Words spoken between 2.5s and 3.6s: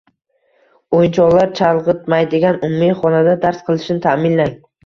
umumiy xonada